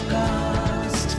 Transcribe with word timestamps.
Sochcast. 0.00 1.14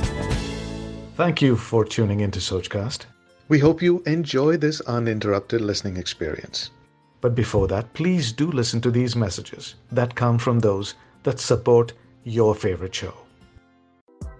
Thank 1.15 1.41
you 1.41 1.55
for 1.55 1.85
tuning 1.85 2.21
into 2.21 2.39
Sochcast. 2.39 3.05
We 3.49 3.59
hope 3.59 3.81
you 3.81 4.01
enjoy 4.07 4.57
this 4.57 4.81
uninterrupted 4.81 5.61
listening 5.61 5.97
experience. 5.97 6.71
But 7.23 7.35
before 7.35 7.67
that, 7.67 7.93
please 7.93 8.31
do 8.31 8.49
listen 8.51 8.81
to 8.81 8.91
these 8.91 9.15
messages 9.15 9.75
that 9.91 10.15
come 10.15 10.39
from 10.39 10.59
those 10.59 10.95
that 11.23 11.39
support 11.39 11.93
your 12.25 12.55
favorite 12.55 12.95
show. 12.95 13.13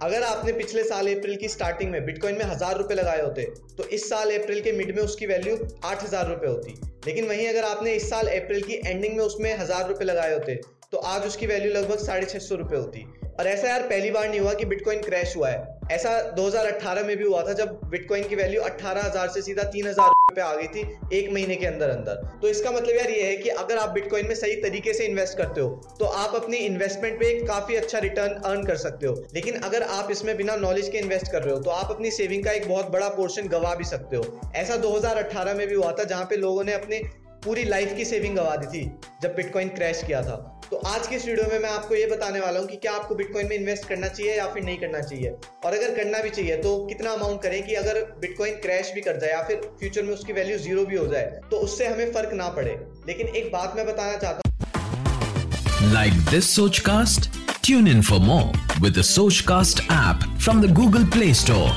अगर 0.02 0.22
आपने 0.22 0.52
पिछले 0.52 0.82
साल 0.84 1.08
अप्रैल 1.14 1.36
की 1.40 1.48
starting 1.48 1.90
में 1.90 2.04
bitcoin 2.04 2.38
में 2.38 2.44
हज़ार 2.44 2.78
रुपए 2.78 2.94
लगाए 2.94 3.20
होते 3.22 3.42
तो 3.76 3.84
इस 3.96 4.08
साल 4.10 4.30
अप्रैल 4.38 4.60
के 4.60 4.72
मिड 4.78 4.94
में 4.96 5.02
उसकी 5.02 5.26
वैल्यू 5.26 5.56
आठ 5.84 6.02
हज़ार 6.04 6.28
रुपए 6.28 6.46
होती 6.46 6.74
लेकिन 7.06 7.28
वहीं 7.28 7.46
अगर 7.48 7.64
आपने 7.64 7.92
इस 7.96 8.08
साल 8.10 8.26
अप्रैल 8.38 8.62
की 8.62 8.80
एंडिंग 8.86 9.16
में 9.16 9.24
उसमें 9.24 9.52
हज़ार 9.58 9.88
रुपए 9.88 10.04
लगाए 10.04 10.32
होते 10.34 10.60
तो 10.92 10.98
आज 10.98 11.26
उसकी 11.26 11.46
वैल्यू 11.46 11.72
लगभग 11.72 11.98
साढ़े 11.98 12.26
छह 12.26 12.38
सौ 12.38 12.54
रुपए 12.54 12.76
होती। 12.76 13.02
और 13.40 13.46
ऐसा 13.46 13.68
यार 13.68 13.82
पहली 13.82 14.10
बार 14.10 14.28
नहीं 14.28 14.40
हुआ 14.40 14.52
कि 14.54 14.64
बिटकॉइन 14.64 15.00
क्रैश 15.02 15.36
हुआ 15.36 15.48
है। 15.48 15.78
ऐसा 15.92 16.10
2018 16.30 17.04
में 17.04 17.16
भी 17.16 17.24
हुआ 17.24 17.42
था 17.42 17.52
जब 17.52 17.80
बिटकॉइन 17.84 18.28
की 18.28 18.36
वैल्यू 18.36 18.60
18,000 18.62 19.28
से 19.28 19.42
सीधा 19.42 19.62
3,000 19.70 20.34
पे 20.34 20.40
आ 20.40 20.54
गई 20.54 20.66
थी 20.66 20.80
एक 21.18 21.30
महीने 21.32 21.56
के 21.56 21.66
अंदर 21.66 21.90
अंदर। 21.90 22.38
तो 22.42 22.48
इसका 22.48 22.70
मतलब 22.70 22.96
यार 22.96 23.10
ये 23.10 23.22
है 23.22 23.36
कि 23.36 23.48
अगर 23.48 23.78
आप 23.78 23.90
बिटकॉइन 23.90 24.28
में 24.28 24.34
सही 24.34 24.56
तरीके 24.62 24.94
से 24.94 25.06
इन्वेस्ट 25.06 25.38
करते 25.38 25.60
हो 25.60 25.96
तो 25.98 26.04
आप 26.04 26.34
अपनी 26.34 26.56
इन्वेस्टमेंट 26.58 27.18
पे 27.20 27.32
काफ़ी 27.46 27.76
अच्छा 27.76 27.98
रिटर्न 27.98 28.34
अर्न 28.42 28.64
कर 28.66 28.76
सकते 28.76 29.06
हो। 29.06 29.14
लेकिन 29.34 29.60
अगर 29.62 29.82
आप 29.82 30.10
इसमें 30.10 30.36
बिना 30.36 30.56
नॉलेज 30.58 30.88
के 30.88 30.98
इन्वेस्ट 30.98 31.32
कर 31.32 31.42
रहे 31.42 31.54
हो 31.54 31.60
तो 31.60 31.70
आप 31.70 31.90
अपनी 31.90 32.10
सेविंग 32.10 32.44
का 32.44 32.52
एक 32.52 32.68
बहुत 32.68 32.90
बड़ा 32.90 33.08
पोर्शन 33.16 33.48
गवा 33.48 33.74
भी 33.74 33.84
सकते 33.86 34.16
हो। 34.16 34.40
ऐसा 34.56 34.76
2018 34.78 35.54
में 35.54 35.66
भी 35.66 35.74
हुआ 35.74 35.92
था 35.92 36.04
जहाँ 36.04 36.24
पे 36.24 36.36
लोगों 36.36 36.64
ने 36.64 36.72
अपने 36.72 37.02
पूरी 37.44 37.64
लाइफ 37.64 37.96
की 37.96 38.04
सेविंग 38.04 38.36
गवा 38.36 38.56
दी 38.56 38.66
थी 38.68 38.90
जब 39.22 39.34
बिटकॉइन 39.34 39.68
क्रैश 39.68 40.02
किया 40.02 40.22
था। 40.22 40.60
तो 40.72 40.78
आज 40.88 41.06
की 41.06 41.14
इस 41.16 41.24
वीडियो 41.26 41.46
में 41.48 41.58
मैं 41.60 41.68
आपको 41.68 41.94
ये 41.94 42.04
बताने 42.06 42.40
वाला 42.40 42.60
हूँ 42.60 42.66
कि 42.68 42.76
क्या 42.82 42.92
आपको 42.96 43.14
बिटकॉइन 43.14 43.48
में 43.48 43.54
इन्वेस्ट 43.56 43.84
करना 43.88 44.08
चाहिए 44.08 44.36
या 44.36 44.46
फिर 44.52 44.62
नहीं 44.64 44.76
करना 44.78 45.00
चाहिए। 45.00 45.30
और 45.64 45.74
अगर 45.74 45.94
करना 45.96 46.20
भी 46.22 46.30
चाहिए 46.30 46.56
तो 46.62 46.70
कितना 46.86 47.10
अमाउंट 47.12 47.42
करें 47.42 47.62
कि 47.66 47.74
अगर 47.74 48.00
बिटकॉइन 48.20 48.54
क्रैश 48.60 48.92
भी 48.94 49.00
कर 49.00 49.16
जाए 49.20 49.30
या 49.30 49.42
फिर 49.48 49.60
फ्यूचर 49.80 50.02
में 50.02 50.12
उसकी 50.14 50.32
वैल्यू 50.32 50.56
ज़ीरो 50.58 50.84
भी 50.84 50.96
हो 50.96 51.06
जाए 51.06 51.40
तो 51.50 51.56
उससे 51.66 51.86
हमें 51.86 52.12
फ़र्क 52.12 52.32
ना 52.34 52.48
पड़े। 52.56 52.72
लेकिन 53.08 53.28
एक 53.42 53.52
बात 53.52 53.76
मैं 53.76 53.86
बताना 53.86 54.16
चाहता 54.16 54.38
हूँ। 54.38 55.92
Like 55.92 56.16
this 56.32 56.50
Sochcast? 56.54 57.28
Tune 57.68 57.92
in 57.96 58.02
for 58.10 58.22
more 58.30 58.48
with 58.80 58.98
the 59.00 59.06
Sochcast 59.10 59.84
app 59.98 60.26
from 60.46 60.64
the 60.66 60.72
Google 60.80 61.06
Play 61.18 61.32
Store. 61.42 61.70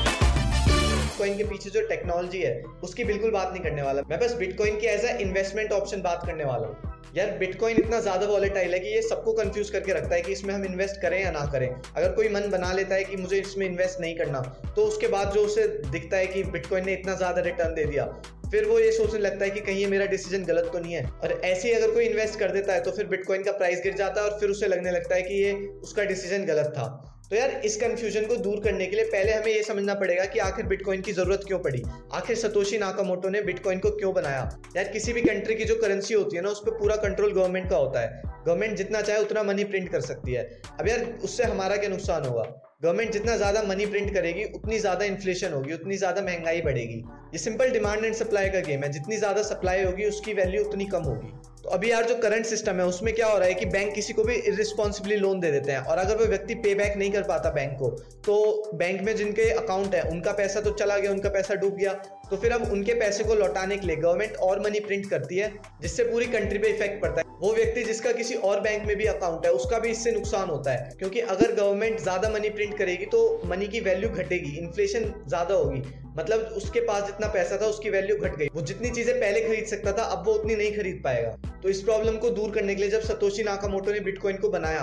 Bitcoin 0.66 1.36
के 1.36 1.44
पीछे 1.44 1.70
जो 1.70 1.86
टेक्नोलॉजी 1.88 2.42
है 2.42 2.56
उसकी 2.84 3.04
बिल्कुल 3.04 3.30
बात 3.30 3.52
नहीं 3.52 3.62
करने 3.62 3.82
वाला। 3.82 4.08
मैं 4.10 4.20
बस 4.20 4.34
बिटकॉइन 4.38 4.80
की 4.80 4.86
एज 4.86 5.04
ए 5.04 5.16
इन्वेस्टमेंट 5.22 5.72
ऑप्शन 5.72 6.02
बात 6.02 6.26
करने 6.26 6.44
वाला 6.44 6.66
हूँ। 6.66 6.85
यार 7.14 7.30
बिटकॉइन 7.38 7.76
इतना 7.78 8.00
ज़्यादा 8.00 8.26
वॉलेटाइल 8.26 8.72
है 8.72 8.78
कि 8.80 8.88
ये 8.88 9.02
सबको 9.02 9.32
कंफ्यूज 9.34 9.70
करके 9.70 9.92
रखता 9.92 10.14
है 10.14 10.20
कि 10.22 10.32
इसमें 10.32 10.52
हम 10.54 10.64
इन्वेस्ट 10.64 11.00
करें 11.02 11.20
या 11.22 11.30
ना 11.32 11.44
करें। 11.52 11.68
अगर 11.68 12.12
कोई 12.12 12.28
मन 12.30 12.48
बना 12.50 12.72
लेता 12.72 12.94
है 12.94 13.04
कि 13.04 13.16
मुझे 13.16 13.38
इसमें 13.38 13.66
इन्वेस्ट 13.66 14.00
नहीं 14.00 14.14
करना 14.16 14.40
तो 14.76 14.84
उसके 14.84 15.08
बाद 15.08 15.32
जो 15.34 15.44
उसे 15.44 15.66
दिखता 15.90 16.16
है 16.16 16.26
कि 16.26 16.42
बिटकॉइन 16.52 16.86
ने 16.86 16.92
इतना 16.92 17.14
ज़्यादा 17.16 17.42
रिटर्न 17.42 17.74
दे 17.74 17.84
दिया, 17.84 18.04
फिर 18.50 18.64
वो 18.64 18.78
ये 18.78 18.90
सोचने 18.92 19.18
लगता 19.20 19.44
है 19.44 19.50
कि 19.50 19.60
कहीं 19.62 19.78
ये 19.78 19.86
मेरा 19.88 20.06
डिसीज़न 20.06 20.44
गलत 20.44 20.70
तो 20.72 20.78
नहीं 20.78 20.94
है। 20.94 21.04
और 21.04 21.32
ऐसे 21.34 21.68
ही 21.68 21.74
अगर 21.74 21.94
कोई 21.94 22.04
इन्वेस्ट 22.04 22.38
कर 22.38 22.52
देता 22.52 22.72
है 22.72 22.82
तो 22.82 22.90
फिर 22.90 23.06
बिटकॉइन 23.08 23.42
का 23.42 23.52
प्राइस 23.54 23.80
गिर 23.82 23.94
जाता 23.96 24.20
है 24.20 24.30
और 24.30 24.38
फिर 24.40 24.50
उसे 24.50 24.66
लगने 24.68 24.90
लगता 24.92 25.14
है 25.14 25.22
कि 25.22 25.42
ये 25.42 25.52
उसका 25.82 26.04
डिसीज़न 26.04 26.44
गलत 26.46 26.72
था। 26.76 26.86
तो 27.30 27.36
यार, 27.36 27.50
इस 27.50 27.76
कंफ्यूजन 27.76 28.26
को 28.26 28.36
दूर 28.36 28.60
करने 28.60 28.86
के 28.86 28.96
लिए 28.96 29.04
पहले 29.04 29.32
हमें 29.32 29.52
यह 29.52 29.62
समझना 29.62 29.94
पड़ेगा 29.94 30.24
कि 30.24 30.38
आखिर 30.38 30.66
बिटकॉइन 30.66 31.00
की 31.00 31.12
ज़रूरत 31.12 31.40
क्यों 31.46 31.58
पड़ी? 31.58 31.82
आखिर 32.12 32.36
सतोशी 32.36 32.78
नाकामोटो 32.78 33.28
ने 33.28 33.40
बिटकॉइन 33.40 33.78
को 33.78 33.90
क्यों 33.90 34.14
बनाया? 34.14 34.58
यार, 34.76 34.84
किसी 34.84 35.12
भी 35.12 35.22
कंट्री 35.22 35.54
की 35.54 35.64
जो 35.64 35.74
करेंसी 35.74 36.14
होती 36.14 36.36
है 36.36 36.42
ना, 36.42 36.48
उस 36.48 36.60
पर 36.60 36.70
पूरा 36.70 36.96
कंट्रोल 36.96 37.32
गवर्नमेंट 37.32 37.70
का 37.70 37.76
होता 37.76 38.00
है। 38.00 38.22
गवर्नमेंट 38.46 38.76
जितना 38.76 39.00
चाहे 39.00 39.20
उतना 39.20 39.42
मनी 39.42 39.64
प्रिंट 39.64 39.88
कर 39.88 40.00
सकती 40.00 40.32
है। 40.32 40.60
अब 40.80 40.88
यार, 40.88 41.04
उससे 41.24 41.44
हमारा 41.44 41.76
क्या 41.76 41.90
नुकसान 41.90 42.24
होगा? 42.24 42.42
गवर्नमेंट 42.82 43.12
जितना 43.12 43.36
ज़्यादा 43.36 43.62
मनी 43.62 43.86
प्रिंट 43.86 44.14
करेगी, 44.14 44.44
उतनी 44.44 44.78
ज़्यादा 44.78 45.04
इन्फ्लेशन 45.04 45.52
होगी, 45.52 45.72
उतनी 45.72 45.96
ज़्यादा 45.96 46.22
महँगाई 46.22 46.60
बढ़ेगी। 46.60 47.02
ये 47.32 47.38
सिंपल 47.38 47.70
डिमांड 47.70 48.04
एंड 48.04 48.14
सप्लाई 48.14 48.48
का 48.48 48.60
गेम 48.60 48.82
है। 48.82 48.92
जितनी 48.92 49.16
ज़्यादा 49.16 49.42
सप्लाई 49.42 49.84
होगी, 49.84 50.04
उसकी 50.04 50.34
वैल्यू 50.34 50.64
उतनी 50.64 50.84
कम 50.84 51.02
होगी। 51.02 51.32
तो 51.66 51.70
अभी 51.72 51.90
यार 51.90 52.04
जो 52.04 52.14
करंट 52.14 52.46
सिस्टम 52.46 52.80
है, 52.80 52.84
उसमें 52.86 53.12
क्या 53.14 53.26
हो 53.26 53.38
रहा 53.38 53.46
है 53.48 53.54
कि 53.54 53.66
बैंक 53.66 53.92
किसी 53.94 54.12
को 54.12 54.24
भी 54.24 54.34
इरिस्पॉन्सिबली 54.48 55.16
लोन 55.16 55.40
दे 55.40 55.50
देते 55.50 55.72
हैं 55.72 55.78
और 55.80 55.98
अगर 55.98 56.16
वो 56.16 56.24
व्यक्ति 56.24 56.54
पे 56.56 56.74
बैक 56.74 56.96
नहीं 56.96 57.10
कर 57.12 57.22
पाता 57.22 57.50
बैंक 57.50 57.72
को 57.78 57.88
तो 58.26 58.36
बैंक 58.74 59.00
में 59.02 59.14
जिनके 59.16 59.48
अकाउंट 59.52 59.94
है, 59.94 60.02
उनका 60.02 60.32
पैसा 60.32 60.60
तो 60.60 60.70
चला 60.72 60.98
गया, 60.98 61.10
उनका 61.10 61.28
पैसा 61.28 61.54
डूब 61.54 61.74
गया। 61.76 61.92
तो 62.30 62.36
फिर 62.36 62.52
अब 62.52 62.70
उनके 62.72 62.94
पैसे 62.94 63.24
को 63.24 63.34
लौटाने 63.34 63.76
के 63.76 63.86
लिए 63.86 63.96
गवर्नमेंट 63.96 64.36
और 64.38 64.60
मनी 64.60 64.80
प्रिंट 64.80 65.08
करती 65.10 65.36
है, 65.36 65.52
जिससे 65.82 66.04
पूरी 66.04 66.26
कंट्री 66.28 66.58
पे 66.58 66.68
इफ़ेक्ट 66.68 67.00
पड़ता 67.02 67.20
है। 67.20 67.34
वो 67.40 67.52
व्यक्ति 67.54 67.82
जिसका 67.84 68.12
किसी 68.12 68.34
और 68.34 68.60
बैंक 68.60 68.86
में 68.86 68.96
भी 68.96 69.06
अकाउंट 69.06 69.46
है, 69.46 69.52
उसका 69.52 69.78
भी 69.78 69.88
इससे 69.88 70.12
नुकसान 70.12 70.48
होता 70.48 70.72
है। 70.72 70.90
क्योंकि 70.98 71.20
अगर 71.34 71.54
गवर्नमेंट 71.54 72.00
ज़्यादा 72.00 72.28
मनी 72.30 72.50
प्रिंट 72.50 72.78
करेगी 72.78 73.06
तो 73.06 73.42
मनी 73.46 73.66
की 73.66 73.80
वैल्यू 73.80 74.10
घटेगी 74.10 74.56
इन्फ्लेशन 74.58 75.12
ज़्यादा 75.28 75.54
होगी। 75.54 75.82
मतलब 76.18 76.54
उसके 76.56 76.80
पास 76.80 77.06
जितना 77.06 77.26
पैसा 77.28 77.56
था, 77.56 77.66
उसकी 77.66 77.90
वैल्यू 77.90 78.16
घट 78.16 78.36
गई। 78.36 78.48
वो 78.54 78.62
जितनी 78.62 78.90
चीज़ें 78.90 79.14
पहले 79.14 79.40
खरीद 79.40 79.66
सकता 79.66 79.92
था, 79.92 80.02
अब 80.02 80.26
वो 80.26 80.32
उतनी 80.32 80.56
नहीं 80.56 80.76
खरीद 80.76 81.00
पाएगा। 81.04 81.36
तो 81.66 81.70
इस 81.70 81.80
प्रॉब्लम 81.82 82.16
को 82.16 82.28
दूर 82.30 82.50
करने 82.50 82.74
के 82.74 82.80
लिए 82.80 82.90
जब 82.90 83.00
सतोशी 83.02 83.42
नाकामोटो 83.42 83.92
ने 83.92 84.00
बिटकॉइन 84.00 84.36
को 84.36 84.48
बनाया 84.48 84.82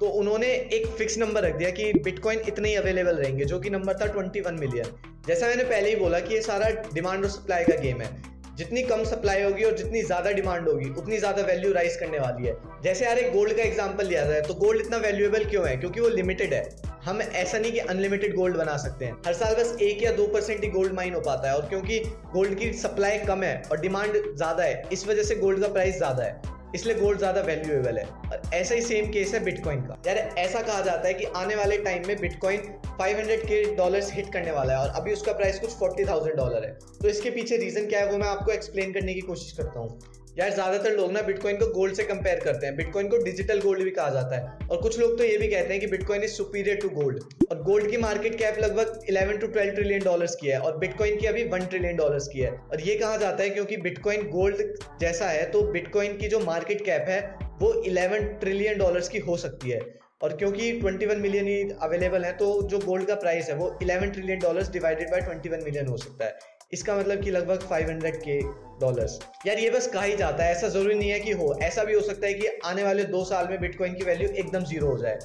तो 0.00 0.06
उन्होंने 0.20 0.46
एक 0.46 0.86
फिक्स 0.98 1.18
नंबर 1.18 1.42
रख 1.42 1.54
दिया 1.54 1.68
कि 1.70 1.92
बिटकॉइन 2.04 2.40
इतने 2.48 2.68
ही 2.68 2.74
अवेलेबल 2.74 3.16
रहेंगे, 3.16 3.44
जो 3.44 3.58
कि 3.60 3.70
नंबर 3.70 3.94
था 3.94 4.06
21 4.14 4.58
मिलियन 4.60 4.90
जैसा 5.26 5.46
मैंने 5.46 5.64
पहले 5.64 5.90
ही 5.90 5.96
बोला 5.96 6.20
कि 6.20 6.34
ये 6.34 6.40
सारा 6.42 6.70
डिमांड 6.94 7.24
और 7.24 7.30
सप्लाई 7.30 7.64
का 7.64 7.76
गेम 7.82 8.00
है। 8.00 8.10
जितनी 8.56 8.82
कम 8.82 9.04
सप्लाई 9.04 9.42
होगी 9.42 9.64
और 9.64 9.76
जितनी 9.76 10.02
ज़्यादा 10.02 10.30
डिमांड 10.32 10.68
होगी, 10.68 10.90
उतनी 10.92 11.18
ज़्यादा 11.18 11.42
वैल्यू 11.44 11.72
राइज 11.72 11.96
करने 11.96 12.18
वाली 12.18 12.46
है। 12.46 12.56
जैसे 12.82 13.04
यार 13.04 13.18
एक 13.18 13.32
गोल्ड 13.32 13.56
का 13.56 13.62
एग्जांपल 13.62 14.06
लिया 14.06 14.24
जाए 14.26 14.40
तो 14.42 14.54
गोल्ड 14.56 14.80
इतना 14.80 14.96
वैल्यूएबल 14.98 15.44
क्यों 15.44 15.66
है? 15.68 15.76
क्योंकि 15.76 16.00
वो 16.00 16.08
लिमिटेड 16.10 16.54
है। 16.54 16.62
हम 17.06 17.20
ऐसा 17.22 17.58
नहीं 17.58 17.72
कि 17.72 17.78
अनलिमिटेड 17.80 18.34
गोल्ड 18.36 18.56
बना 18.56 18.76
सकते 18.76 19.04
हैं। 19.04 19.12
हर 19.26 19.34
साल 19.34 19.54
बस 19.54 19.76
एक 19.82 20.02
या 20.02 20.12
दो 20.12 20.26
परसेंट 20.26 20.62
ही 20.64 20.68
गोल्ड 20.70 20.92
माइन 20.92 21.14
हो 21.14 21.20
पाता 21.20 21.48
है 21.48 21.56
और 21.56 21.68
क्योंकि 21.68 21.98
गोल्ड 22.32 22.58
की 22.58 22.72
सप्लाई 22.74 23.18
कम 23.20 23.42
है 23.42 23.62
और 23.70 23.80
डिमांड 23.80 24.12
ज़्यादा 24.12 24.64
है 24.64 24.82
इस 24.92 25.06
वजह 25.08 25.22
से 25.22 25.36
गोल्ड 25.36 25.60
का 25.62 25.68
प्राइस 25.68 25.96
ज़्यादा 25.96 26.24
है। 26.24 26.54
इसलिए 26.74 26.94
गोल्ड 26.94 27.18
ज़्यादा 27.18 27.40
वैल्यूएबल 27.40 27.98
है। 27.98 28.04
और 28.04 28.42
ऐसा 28.54 28.74
ही 28.74 28.80
सेम 28.82 29.10
केस 29.12 29.34
है 29.34 29.42
बिटकॉइन 29.44 29.80
का। 29.82 29.98
यार 30.06 30.16
ऐसा 30.38 30.62
कहा 30.62 30.80
जाता 30.80 31.08
है 31.08 31.14
कि 31.14 31.24
आने 31.36 31.54
वाले 31.54 31.78
टाइम 31.78 32.08
में 32.08 32.20
बिटकॉइन 32.20 32.60
500 32.98 33.46
के 33.46 33.62
डॉलर्स 33.76 34.12
हिट 34.12 34.32
करने 34.32 34.52
वाला 34.52 34.72
है 34.72 34.78
और 34.78 35.00
अभी 35.00 35.12
उसका 35.12 35.32
प्राइस 35.32 35.60
कुछ 35.60 35.78
40,000 35.78 36.36
डॉलर 36.36 36.64
है। 36.64 36.72
तो 37.02 37.08
इसके 37.08 37.30
पीछे 37.30 37.56
रीजन 37.56 37.86
क्या 37.86 38.00
है 38.00 38.10
वो 38.12 38.18
मैं 38.18 38.28
आपको 38.28 38.52
एक्सप्लेन 38.52 38.92
करने 38.92 39.14
की 39.14 39.20
कोशिश 39.22 39.52
करता 39.52 39.80
हूँ। 39.80 39.98
यार, 40.36 40.50
ज़्यादातर 40.50 40.92
लोग 40.92 41.12
ना 41.12 41.20
बिटकॉइन 41.22 41.56
को 41.56 41.66
गोल्ड 41.72 41.94
से 41.94 42.04
कंपेयर 42.04 42.40
करते 42.40 42.66
हैं। 42.66 42.74
बिटकॉइन 42.76 43.08
को 43.08 43.18
डिजिटल 43.18 43.60
गोल्ड 43.60 43.82
भी 43.82 43.90
कहा 43.90 44.08
जाता 44.10 44.36
है। 44.36 44.68
और 44.68 44.80
कुछ 44.82 44.98
लोग 44.98 45.16
तो 45.18 45.24
ये 45.24 45.36
भी 45.38 45.46
कहते 45.48 45.72
हैं 45.72 45.80
कि 45.80 45.86
bitcoin 45.86 46.22
is 46.22 46.32
superior 46.32 46.76
to 46.76 46.88
gold 46.88 47.20
और 47.50 47.62
गोल्ड 47.62 47.90
की 47.90 47.96
मार्केट 47.96 48.34
कैप 48.38 48.58
लगभग 48.58 49.06
11 49.10 49.40
टू 49.40 49.46
12 49.48 49.74
ट्रिलियन 49.74 50.02
डॉलर्स 50.04 50.34
की 50.34 50.46
है। 50.46 50.58
और 50.58 50.76
बिटकॉइन 50.78 51.16
की 51.16 51.26
अभी 51.26 51.44
1 51.46 51.68
ट्रिलियन 51.70 51.96
डॉलर्स 51.96 52.28
की 52.28 52.40
है। 52.40 52.50
और 52.50 52.80
ये 52.80 52.94
कहा 52.94 53.16
जाता 53.16 53.42
है 53.42 53.50
क्योंकि 53.50 53.76
बिटकॉइन 53.76 54.28
गोल्ड 54.30 54.62
जैसा 55.00 55.28
है 55.28 55.50
तो 55.50 55.62
बिटकॉइन 55.72 56.16
की 56.16 56.28
जो 56.28 56.40
मार्केट 56.40 56.84
कैप 56.84 57.08
है, 57.08 57.20
वो 57.60 57.72
11 57.84 58.26
ट्रिलियन 58.40 58.78
डॉलर्स 58.78 59.08
की 59.08 59.18
हो 59.18 59.36
सकती 59.36 59.70
है। 59.70 59.80
और 60.22 60.36
क्योंकि 60.36 60.72
21 60.80 61.18
मिलियन 61.18 61.46
ही 61.46 61.62
अवेलेबल 61.82 62.24
है 62.24 62.32
तो 62.32 62.46
जो 62.68 62.78
गोल्ड 62.78 63.06
का 63.06 63.14
प्राइस 63.14 63.48
है, 63.48 63.54
वो 63.54 63.70
11 63.82 64.12
trillion 64.12 64.38
dollars 64.38 64.70
divided 64.72 65.10
by 65.10 65.20
21 65.20 65.64
million 65.64 65.86
हो 65.86 65.96
सकता 65.96 66.24
है। 66.24 66.38
इसका 66.72 66.94
मतलब 66.96 67.22
कि 67.22 67.30
लगभग 67.30 67.58
500 67.62 68.16
के 68.24 68.40
डॉलर्स 68.80 69.18
यार, 69.46 69.58
ये 69.58 69.70
बस 69.70 69.86
कहा 69.86 70.02
ही 70.02 70.16
जाता 70.16 70.44
है। 70.44 70.52
ऐसा 70.52 70.68
ज़रूरी 70.68 70.94
नहीं 70.94 71.10
है 71.10 71.20
कि 71.20 71.32
हो। 71.32 71.58
ऐसा 71.62 71.84
भी 71.84 71.94
हो 71.94 72.00
सकता 72.00 72.26
है 72.26 72.34
कि 72.34 72.46
आने 72.64 72.84
वाले 72.84 73.04
दो 73.04 73.24
साल 73.24 73.48
में 73.50 73.60
बिटकॉइन 73.60 73.94
की 73.94 74.04
वैल्यू 74.04 74.28
एकदम 74.28 74.64
ज़ीरो 74.64 74.86
हो 74.86 74.98
जाए। 74.98 75.18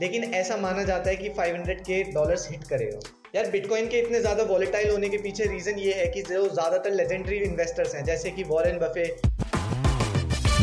लेकिन 0.00 0.24
ऐसा 0.24 0.56
माना 0.56 0.82
जाता 0.82 1.10
है 1.10 1.16
कि 1.16 1.28
500 1.28 1.80
के 1.80 2.02
डॉलर्स 2.12 2.50
हिट 2.50 2.64
करेगा। 2.64 3.00
यार 3.34 3.50
बिटकॉइन 3.50 3.88
के 3.88 3.98
इतने 3.98 4.20
ज़्यादा 4.20 4.42
वॉलेटाइल 4.42 4.90
होने 4.90 5.08
के 5.08 5.18
पीछे 5.18 5.44
रीजन 5.44 5.78
ये 5.78 5.92
है 5.92 6.06
कि 6.06 6.22
जो 6.22 6.48
ज़्यादातर 6.48 6.90
लेजेंडरी 6.90 7.36
इन्वेस्टर्स 7.36 7.94
हैं, 7.94 8.04
जैसे 8.04 8.30
कि 8.30 8.44
Warren 8.44 8.78
Buffett 8.78 9.20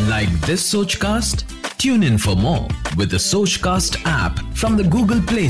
Like 0.09 0.35
this 0.45 0.67
Sochcast? 0.73 1.45
Tune 1.77 2.03
in 2.03 2.17
for 2.17 2.35
more 2.35 2.67
with 2.97 3.13
cast 3.13 3.33
Sochcast 3.33 3.97
from 4.59 4.77
the 4.77 4.89
Google 4.89 5.21
play 5.21 5.41
Play 5.41 5.49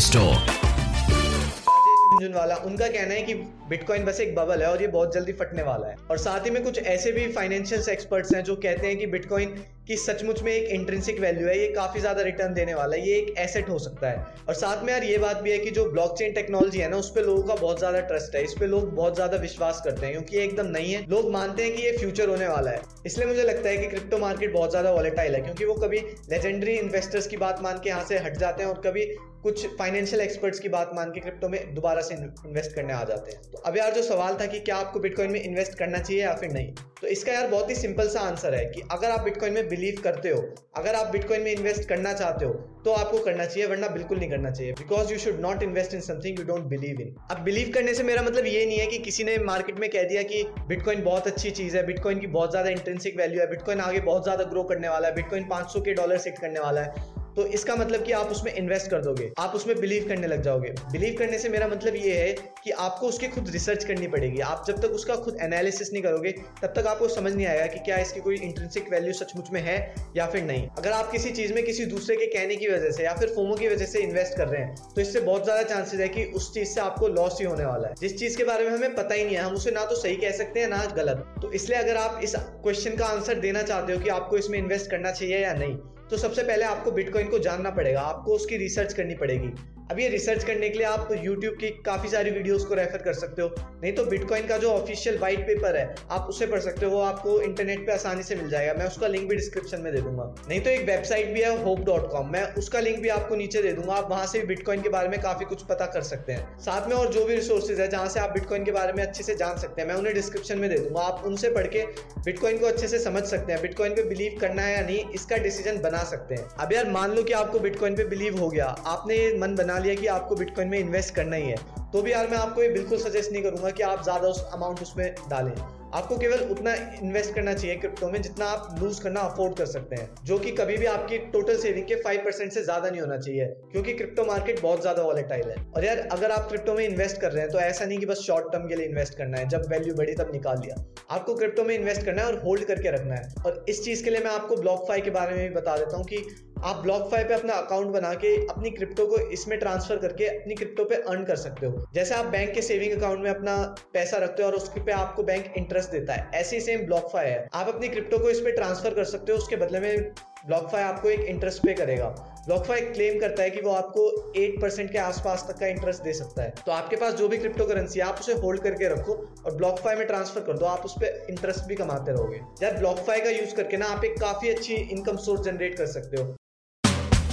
Store. 2.28 2.40
वाला। 2.40 2.56
उनका 2.56 2.88
कहना 2.88 3.14
है 3.14 3.22
कि 3.22 3.34
बिटकॉइन 3.70 4.06
बस 4.06 4.20
एक 4.20 4.36
बबल 4.36 4.62
है 4.62 4.68
और 4.68 4.82
ये 4.82 4.88
बहुत 4.88 5.14
जल्दी 5.14 5.34
फटने 5.34 5.64
वाला 5.64 5.88
है। 5.88 5.96
और 6.12 6.18
साथ 6.18 6.46
ही 6.46 6.52
में 6.52 6.64
कुछ 6.64 6.80
ऐसे 6.80 7.12
भी 7.12 7.28
फाइनेंशियल 7.32 7.90
एक्सपर्ट्स 7.90 8.34
हैं 8.36 8.44
जो 8.44 8.56
कहते 8.56 8.88
हैं 8.88 8.98
कि 8.98 9.06
बिटकॉइन 9.08 9.56
की 9.88 9.96
सचमुच 9.98 10.42
में 10.44 10.52
एक 10.54 10.70
इंट्रेंसिक 10.70 11.20
वैल्यू 11.20 11.48
है, 11.48 11.58
ये 11.60 11.68
काफ़ी 11.68 12.00
ज़्यादा 12.00 12.22
रिटर्न 12.22 12.54
देने 12.54 12.74
वाला 12.74 12.96
है, 12.96 13.08
ये 13.08 13.16
एक 13.16 13.34
एसेट 13.38 13.70
हो 13.70 13.80
सकता 13.80 14.10
है। 14.10 14.26
और 14.48 14.54
साथ 14.54 14.84
में 14.84 14.92
यार 14.94 15.04
ये 15.04 15.18
बात 15.18 15.42
भी 15.42 15.52
है 15.52 15.58
कि 15.58 15.72
जो 15.72 15.86
ब्लॉकचेन 15.92 16.34
टेक्नोलॉजी 16.34 16.80
है 16.80 16.90
ना, 16.90 16.98
उस 16.98 17.10
पर 17.16 17.26
लोगों 17.26 17.44
का 17.44 17.56
बहुत 17.56 17.80
ज़्यादा 17.80 18.00
ट्रस्ट 18.00 18.36
है, 18.36 18.44
इस 18.44 18.54
पे 18.60 18.68
लोग 18.68 18.94
बहुत 18.96 19.16
ज़्यादा 19.16 19.38
विश्वास 19.38 19.82
करते 19.86 20.06
हैं, 20.06 20.14
क्योंकि 20.14 20.38
एकदम 20.38 20.66
नहीं 20.66 20.94
है। 20.94 21.06
लोग 21.10 21.32
मानते 21.32 21.64
हैं 21.64 21.76
कि 21.76 21.84
ये 21.84 21.92
फ्यूचर 21.98 22.30
होने 22.30 22.48
वाला 22.48 22.72
है। 22.72 22.82
इसलिए 23.06 23.28
मुझे 23.28 23.44
लगता 23.44 23.70
है 23.70 23.78
कि 23.78 23.88
क्रिप्टो 23.88 24.18
मार्केट 24.18 24.54
बहुत 24.54 24.70
ज़्यादा 24.70 24.92
वॉलेटाइल 24.92 25.36
है, 25.36 25.42
क्योंकि 25.42 25.66
वो 25.66 25.74
कभी 25.76 26.00
लेजेंडरी 26.30 26.74
इन्वेस्टर्स 26.74 27.28
की 27.28 27.38
बात 27.38 27.62
मान 27.62 27.80
के 27.84 27.90
यहाँ 27.90 28.06
से 28.06 28.18
हट 28.18 28.38
जाते 28.38 28.64
हैं 28.64 28.70
और 28.70 28.82
कभी 28.86 29.06
कुछ 29.44 29.66
फाइनेंशियल 29.78 30.22
एक्सपर्ट्स 30.22 30.60
की 30.60 30.70
बात 30.70 30.92
मान 30.96 31.12
के 31.12 31.20
क्रिप्टो 31.20 31.50
में 31.50 31.74
दोबारा 31.74 32.02
से 32.02 32.16
इन्वेस्ट 32.16 32.76
करने 32.76 32.94
आ 32.94 33.04
जाते 33.04 33.32
हैं। 33.32 33.42
तो 33.44 33.58
अब 33.60 33.78
यार 33.78 33.94
जो 33.94 34.02
सवाल 34.04 34.38
था 34.38 34.46
कि 34.46 34.60
क्या 34.62 34.76
आपको 34.78 35.00
बिटकॉइन 35.00 35.32
में 35.32 35.42
इन्वेस्ट 35.42 35.78
करना 35.80 36.00
चाहिए 36.00 36.22
या 36.22 36.34
फिर 36.36 36.52
नहीं? 36.52 36.74
तो 37.02 37.08
इसका 37.08 37.34
यार 37.34 37.48
बहुत 37.48 37.70
ही 37.70 37.76
सिंपल 37.76 38.08
सा 38.10 38.20
आंसर 38.22 38.56
है 38.56 38.64
कि 38.68 38.82
अगर 38.92 39.12
आप 39.12 39.22
बिटकॉइन 39.22 39.54
में 39.54 39.68
बिलीव 39.70 40.02
करते 40.04 40.30
हो, 40.30 40.42
अगर 40.78 40.96
आप 40.96 41.12
बिटकॉइन 41.12 41.42
में 41.42 41.52
इन्वेस्ट 41.52 41.88
करना 41.90 42.14
चाहते 42.14 42.46
हो 42.46 42.54
तो 42.86 42.92
आपको 42.94 43.18
करना 43.20 43.46
चाहिए, 43.46 43.66
वरना 43.68 43.88
बिल्कुल 43.90 44.18
नहीं 44.18 44.30
करना 44.30 44.52
चाहिए। 44.52 44.74
Because 44.74 45.12
you 45.12 45.18
should 45.20 45.40
not 45.42 45.64
invest 45.64 45.94
in 45.94 46.02
something 46.02 46.40
you 46.40 46.46
don't 46.46 46.64
believe 46.66 47.02
in 47.02 47.16
अब 47.32 47.42
बिलीव 47.44 47.72
करने 47.74 47.94
से 47.94 48.04
मेरा 48.04 48.22
मतलब 48.24 48.46
ये 48.46 48.66
नहीं 48.66 48.78
है 48.80 48.86
कि 48.88 48.98
किसी 49.00 49.24
ने 49.24 49.38
मार्केट 49.46 49.80
में 49.80 49.90
कह 49.90 50.04
दिया 50.04 50.24
कि 50.24 50.44
बिटकॉइन 50.68 51.04
बहुत 51.04 51.28
अच्छी 51.28 51.52
चीज़ 51.52 51.78
है 51.78 51.86
बिटकॉइन 51.86 52.20
की 52.20 52.28
बहुत 52.30 52.52
ज़्यादा 52.52 52.70
इंटेंसिक 52.70 53.18
वैल्यू 53.18 53.42
है 53.42 53.50
बिटकॉइन 53.50 53.82
आगे 53.82 54.00
बहुत 54.02 54.24
ज़्यादा 54.24 54.44
ग्रो 54.46 54.64
करने 54.66 54.90
वाला 54.90 55.08
है 55.08 55.16
बिटकॉइन 55.16 55.48
500 55.50 55.82
के 55.82 55.94
डॉलर 55.94 56.18
सेट 56.18 56.40
करने 56.40 56.60
वाला 56.60 56.82
है। 56.82 57.16
तो 57.38 57.46
इसका 57.48 57.76
मतलब 57.76 58.04
कि 58.04 58.12
आप 58.12 58.28
उसमें 58.28 58.52
इन्वेस्ट 58.54 58.90
कर 58.92 59.02
दोगे। 59.02 59.30
आप 59.40 59.56
उसमें 59.56 59.80
बिलीव 59.80 60.08
करने 60.08 60.28
लग 60.28 60.42
जाओगे। 60.44 60.70
बिलीव 60.92 61.16
करने 61.20 61.40
से 61.40 61.50
मेरा 61.50 61.68
मतलब 61.68 61.96
ये 61.96 62.14
है 62.14 62.32
कि 62.64 62.72
आपको 62.84 63.08
उसकी 63.08 63.28
खुद 63.28 63.50
रिसर्च 63.50 63.84
करनी 63.84 64.08
पड़ेगी। 64.08 64.40
आप 64.44 64.64
जब 64.68 64.82
तक 64.82 64.94
उसका 64.94 65.16
खुद 65.18 65.38
एनालिसिस 65.42 65.92
नहीं 65.94 66.04
करोगे, 66.04 66.32
तब 66.62 66.74
तक 66.76 66.88
आपको 66.88 67.08
समझ 67.08 67.34
नहीं 67.34 67.46
आएगा 67.48 67.66
कि 67.66 67.80
क्या 67.80 67.98
इसकी 67.98 68.20
कोई 68.20 68.36
इंट्रेंसिक 68.38 68.90
वैल्यू 68.92 69.14
सचमुच 69.14 69.52
में 69.54 69.62
है 69.62 69.78
या 70.18 70.26
फिर 70.28 70.44
नहीं। 70.44 70.68
अगर 70.78 70.92
आप 70.92 71.12
किसी 71.12 71.32
चीज़ 71.32 71.54
में 71.54 71.64
किसी 71.66 71.86
दूसरे 71.88 72.16
के 72.16 72.26
कहने 72.28 72.56
की 72.56 72.68
वजह 72.68 72.92
से 72.92 73.04
या 73.04 73.14
फिर 73.16 73.34
फोमो 73.36 73.56
की 73.56 73.68
वजह 73.68 73.86
से 73.86 74.00
इन्वेस्ट 74.00 74.38
कर 74.38 74.48
रहे 74.48 74.62
हैं 74.62 74.94
तो 74.96 75.02
इससे 75.02 75.20
बहुत 75.22 75.44
ज़्यादा 75.44 75.64
चांसेस 75.66 76.00
है 76.00 76.08
कि 76.10 76.24
उस 76.36 76.54
चीज़ 76.54 76.70
से 76.70 76.82
आपको 76.82 77.08
लॉस 77.10 77.38
ही 77.40 77.46
होने 77.46 77.66
वाला 77.66 77.88
है। 77.88 77.94
जिस 78.00 78.18
चीज़ 78.20 78.38
के 78.38 78.44
बारे 78.44 78.64
में 78.66 78.72
हमें 78.72 78.96
पता 78.96 79.16
ही 79.16 79.26
नहीं 79.26 79.36
है, 79.36 79.42
हम 79.42 79.54
उसे 79.54 79.72
ना 79.72 79.86
तो 79.86 79.96
सही 79.96 80.16
कह 80.16 80.32
सकते 80.38 80.60
हैं, 80.60 80.68
ना 80.68 80.84
गलत। 80.96 81.26
तो 81.42 81.52
इसलिए 81.52 81.78
अगर 81.80 81.98
आप 81.98 82.20
इस 82.24 82.36
क्वेश्चन 82.36 82.96
का 82.96 83.06
आंसर 83.08 83.40
देना 83.40 83.62
चाहते 83.64 83.94
हो 83.94 84.00
कि 84.00 84.10
आपको 84.12 84.38
इसमें 84.38 84.58
इन्वेस्ट 84.60 84.92
करना 84.92 85.12
चाहिए 85.12 85.40
या 85.40 85.54
नहीं 85.54 85.78
तो 86.12 86.18
सबसे 86.18 86.44
पहले 86.44 86.66
आपको 86.66 86.92
बिटकॉइन 86.92 87.28
को 87.28 87.40
जानना 87.40 87.70
पड़ेगा 87.70 88.02
आपको 88.02 88.32
उसकी 88.32 88.58
रिसर्च 88.58 88.94
करनी 88.94 89.16
पड़ेगी। 89.16 89.48
अब 89.92 90.00
ये 90.00 90.08
रिसर्च 90.10 90.44
करने 90.44 90.70
के 90.70 90.78
लिए 90.78 90.86
आप 90.88 91.10
यूट्यूब 91.14 91.54
की 91.54 91.70
काफ़ी 91.86 92.10
सारी 92.10 92.32
वीडियोस 92.32 92.64
को 92.66 92.74
रेफर 92.74 93.02
कर 93.02 93.14
सकते 93.14 93.42
हो। 93.42 93.50
नहीं 93.84 93.92
तो 93.94 94.04
बिटकॉइन 94.06 94.48
का 94.48 94.58
जो 94.58 94.72
ऑफिशियल 94.72 95.18
व्हाइट 95.18 95.40
पेपर 95.40 95.76
है, 95.78 95.96
आप 96.12 96.28
उसे 96.30 96.48
पढ़ 96.48 96.60
सकते 96.60 96.86
हो, 96.86 96.92
वो 96.92 97.02
आपको 97.02 97.40
इंटरनेट 97.42 97.86
पे 97.86 97.92
आसानी 97.92 98.24
से 98.24 98.36
मिल 98.36 98.50
जाएगा। 98.50 98.74
मैं 98.74 98.88
उसका 98.88 99.08
लिंक 99.08 99.28
भी 99.30 99.36
डिस्क्रिप्शन 99.36 99.82
में 99.82 99.92
दे 99.94 100.02
दूँगा। 100.02 100.24
नहीं 100.50 100.60
तो 100.62 100.70
एक 100.70 100.86
वेबसाइट 100.86 101.32
भी 101.34 101.42
है 101.42 101.64
होप 101.64 101.80
डॉट 101.80 102.10
कॉम 102.12 102.32
मैं 102.32 102.44
उसका 102.54 102.80
लिंक 102.80 103.00
भी 103.00 103.10
आपको 103.10 103.36
नीचे 103.36 103.62
दे 103.62 103.72
दूँगा। 103.74 103.94
आप 103.94 104.10
वहाँ 104.12 104.26
से 104.28 104.40
भी 104.40 104.46
बिटकॉइन 104.48 104.82
के 104.82 104.90
बारे 104.90 105.10
में 105.10 105.20
काफ़ी 105.22 105.46
कुछ 105.46 105.64
पता 105.64 105.86
कर 105.86 106.02
सकते 106.02 106.34
हैं। 106.34 106.60
साथ 106.60 106.90
में 106.90 106.96
और 106.96 107.12
जो 107.14 107.26
भी 107.26 107.36
रिसोर्सेज 107.36 107.80
है, 107.80 107.88
जहाँ 107.88 108.10
से 108.10 108.20
आप 108.20 108.32
बिटकॉइन 108.32 108.66
के 108.66 108.72
बारे 108.72 108.94
में 108.94 109.04
अच्छे 109.04 109.24
से 109.24 109.36
जान 109.36 109.58
सकते 109.58 109.82
हैं, 109.82 109.88
मैं 109.90 109.96
उन्हें 109.96 110.14
डिस्क्रिप्शन 110.16 110.58
में 110.58 110.70
दे 110.70 110.78
दूँगा। 110.78 111.02
आप 111.02 111.24
उनसे 111.26 111.50
पढ़ 111.50 111.68
के 111.68 111.86
बिटकॉइन 112.26 112.58
को 112.58 112.66
अच्छे 112.66 112.88
से 112.88 113.00
समझ 113.00 113.24
सकते 113.24 113.54
हैं 113.54 113.62
बिटकॉइन 113.62 113.96
पे 113.96 114.04
बिलीव 114.04 114.38
करना 114.42 114.62
है 114.62 114.76
या 114.76 114.82
नहीं, 114.82 115.00
इसका 115.16 115.38
डिसीज़न 115.38 115.82
बना 115.82 116.04
सकते 116.04 116.36
हैं। 116.36 116.48
अब 116.60 116.74
यार, 116.74 116.90
मान 116.90 117.16
लो 117.16 117.24
कि 117.24 117.34
आपको 117.34 117.60
बिटकॉइन 117.60 117.96
पे 117.96 118.04
बिलीव 118.06 118.38
हो 118.38 118.50
गया। 118.50 118.66
आपने 118.88 119.18
मन 119.38 119.56
बना 119.56 119.77
लिया 119.80 119.96
कि 119.96 120.08
आपको 120.08 120.36
बिटकॉइन 120.36 120.68
में 120.68 120.78
इन्वेस्ट 120.80 121.14
करना 121.16 121.36
ही 121.36 121.50
है। 121.50 121.58
तो 121.94 122.02
भी 122.02 122.12
यार 122.12 122.28
मैं 122.28 122.38
आपको 122.38 122.62
ये 122.64 122.70
बिल्कुल 122.70 122.98
सजेस्ट 123.00 123.32
नहीं 123.32 123.44
करूँगा 123.44 123.70
कि 123.70 123.84
आप 123.84 124.04
ज़्यादा 124.04 124.28
उस 124.28 124.44
अमाउंट 124.54 124.82
उसमें 124.82 125.16
डालें। 125.30 125.54
आपको 125.96 126.18
केवल 126.18 126.40
उतना 126.52 126.74
इन्वेस्ट 126.74 127.34
करना 127.36 127.54
चाहिए 127.54 127.76
क्रिप्टो 127.78 128.10
में 128.12 128.22
जितना 128.22 128.46
आप 128.48 128.80
लूज 128.80 129.00
करना 129.00 129.20
अफोर्ड 129.22 129.56
कर 129.58 129.66
सकते 129.66 129.96
हैं, 129.96 130.10
जो 130.26 130.38
कि 130.40 130.52
कभी 130.54 130.78
भी 130.78 130.86
आपकी 130.88 131.18
टोटल 131.34 131.58
सेविंग 131.58 131.86
के 131.88 131.96
फाइव 131.98 132.22
परसेंट 132.26 132.52
से 132.52 132.64
ज़्यादा 132.64 132.90
नहीं 132.90 133.02
होना 133.02 133.18
चाहिए, 133.18 133.46
क्योंकि 133.72 133.94
क्रिप्टो 133.94 134.26
मार्केट 134.26 134.62
बहुत 134.62 134.82
ज़्यादा 134.82 135.04
वॉलेटाइल 135.04 135.50
है। 135.50 135.56
और 135.68 135.86
यार, 135.86 135.98
अगर 136.12 136.32
आप 136.32 136.48
क्रिप्टो 136.50 136.74
में 136.74 136.84
इन्वेस्ट 136.86 137.22
कर 137.22 137.32
रहे 137.32 137.44
हैं 137.44 137.52
तो 137.52 137.60
ऐसा 137.60 137.86
नहीं 137.86 138.00
कि 138.00 138.06
बस 138.06 138.26
शॉर्ट 138.28 138.52
टर्म 138.54 138.68
के 138.68 138.76
लिए 138.76 138.86
इन्वेस्ट 138.88 139.18
करना 139.18 139.38
है, 139.38 139.48
जब 139.50 139.70
वैल्यू 139.70 139.94
बढ़ी 139.94 140.14
तब 140.16 140.32
निकाल 140.34 140.62
लिया। 140.62 140.84
आपको 141.12 141.36
क्रिप्टो 141.36 141.64
में 141.64 141.76
इन्वेस्ट 141.76 142.06
करना 142.06 142.22
है 142.22 142.28
और 142.28 142.42
होल्ड 142.44 142.64
करके 142.66 142.92
रखना 142.92 143.16
है। 143.16 143.44
और 143.46 143.64
इस 143.70 143.84
चीज़ 143.84 144.04
के 144.04 144.10
लिए 144.10 144.20
मैं 144.20 144.32
आपको 144.32 144.56
ब्लॉक 144.58 144.88
फाइव 144.88 145.04
के 145.04 145.10
बारे 145.12 145.36
में 145.36 145.48
भी 145.48 145.56
बता 145.56 145.78
देता 145.78 145.98
हूँ 145.98 146.06
कि 146.06 146.26
आप 146.60 146.76
ब्लॉक 146.76 147.10
फाइव 147.12 147.28
पे 147.28 147.34
अपना 147.34 147.54
अकाउंट 147.54 147.92
बना 147.94 148.14
के 148.16 148.36
अपनी 148.48 148.70
क्रिप्टो 148.72 149.06
को 149.08 149.18
इसमें 149.32 149.58
ट्रांसफ़र 149.60 149.98
करके 149.98 150.28
अपनी 150.28 150.56
क्रिप्टो 150.56 150.84
पे 150.84 150.96
अर्न 150.96 151.24
कर 151.26 151.36
सकते 151.36 151.66
हो। 151.66 151.86
जैसे 151.94 152.16
आप 152.16 152.26
बैंक 152.28 152.54
के 152.54 152.62
सेविंग 152.62 152.94
अकाउंट 152.94 153.24
में 153.24 153.30
अपना 153.30 153.56
पैसा 153.94 154.18
रखते 154.18 154.44
हो 154.44 154.50
और 154.50 154.56
उसके 154.56 154.82
पे 154.82 154.92
आपको 154.92 155.24
बैंक 155.24 155.54
इंटरेस्ट 155.58 155.77
देता 155.86 156.14
है। 156.14 156.30
ऐसे 156.34 156.56
ही 156.56 156.62
सेम 156.62 156.86
ब्लॉक 156.86 157.10
फाइव 157.10 157.28
है। 157.28 157.48
आप 157.54 157.68
अपनी 157.68 157.88
क्रिप्टो 157.88 158.20
को 158.20 158.30
इस 158.30 158.40
पे 158.40 158.52
ट्रांसफ़र 158.52 158.94
कर 158.94 159.04
सकते 159.04 159.32
हो, 159.32 159.38
उसके 159.38 159.56
बदले 159.56 159.80
में 159.80 160.12
ब्लॉक 160.48 160.70
फाइव 160.70 160.86
आपको 160.88 161.10
एक 161.10 161.20
इंटरेस्ट 161.20 161.64
पे 161.64 161.74
करेगा। 161.74 162.08
ब्लॉक 162.46 162.66
फाइव 162.66 162.92
क्लेम 162.94 163.20
करता 163.20 163.44
है 163.44 163.50
कि 163.50 163.62
वो 163.62 163.72
आपको 163.72 164.34
एट 164.38 164.62
परसेंट 164.62 164.92
के 164.92 164.98
आसपास 164.98 165.46
तक 165.50 165.60
का 165.60 165.68
इंटरेस्ट 165.68 166.04
दे 166.04 166.14
सकता 166.14 166.44
है। 166.44 166.54
तो 166.66 166.72
आपके 166.72 166.96
पास 166.96 167.14
जो 167.14 167.28
भी 167.28 167.38
क्रिप्टो 167.38 167.66
करेंसी 167.66 168.00
है, 168.00 168.06
आप 168.06 168.20
उसे 168.20 168.34
होल्ड 168.34 168.62
करके 168.62 168.88
रखो 168.88 169.14
और 169.46 169.56
ब्लॉक 169.56 169.80
फाइव 169.80 169.98
में 169.98 170.08
ट्रांसफ़र 170.08 170.42
कर 170.42 170.58
दो। 170.58 170.66
आप 170.66 170.86
उस 170.86 170.94
पर 170.94 171.26
इंटरेस्ट 171.30 171.66
भी 171.66 171.76
कमाते 171.76 172.12
रहोगे। 172.12 172.42
यार 172.64 172.78
ब्लॉक 172.78 172.98
फाइव 172.98 173.24
का 173.24 173.30
यूज़ 173.30 173.56
करके 173.56 173.78
ना, 173.78 173.86
आप 173.86 174.04
एक 174.04 174.20
काफ़ी 174.20 174.50
अच्छी 174.50 174.74
इनकम 174.74 175.18
सोर्स 175.18 175.42
जनरेट 175.42 175.78
कर 175.78 175.86
सकते 175.86 176.22
हो। 176.22 176.36